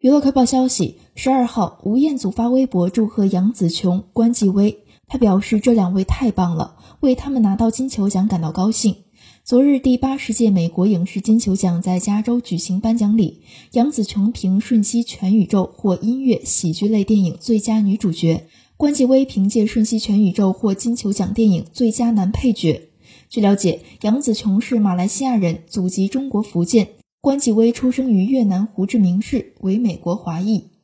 [0.00, 4.84] 娱乐快报消息：十二号，吴彦祖发微博祝贺杨紫琼、关继威。
[5.08, 8.94] 他表示这两位太棒了，为他们拿到金球奖感到高兴。
[9.42, 13.42] 昨日，第八十届美国影视金球奖在加州举行颁奖礼，
[13.72, 18.46] 杨紫琼凭《瞬息全宇宙》获音乐喜剧类电影最佳女主角，
[18.76, 22.88] 关继威凭借《瞬息全宇宙》获金球奖电影最佳男配角。
[23.28, 26.86] 据了解，杨紫琼是马来西亚人，祖籍中国福建；
[27.20, 30.77] 关继威出生于越南胡志明市，为美国华裔。